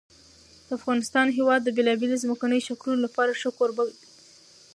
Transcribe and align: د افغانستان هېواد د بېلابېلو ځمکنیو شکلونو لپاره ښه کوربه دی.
د 0.67 0.69
افغانستان 0.79 1.27
هېواد 1.37 1.61
د 1.63 1.69
بېلابېلو 1.77 2.21
ځمکنیو 2.23 2.65
شکلونو 2.67 3.03
لپاره 3.05 3.37
ښه 3.39 3.49
کوربه 3.57 3.83
دی. 3.87 3.97